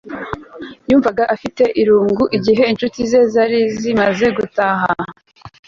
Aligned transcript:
Yumvaga 0.89 1.23
afite 1.35 1.63
irungu 1.81 2.23
igihe 2.37 2.63
inshuti 2.71 2.99
ze 3.01 3.07
zose 3.21 3.27
zari 3.33 3.59
zimaze 3.79 4.25
gutaha 4.37 4.89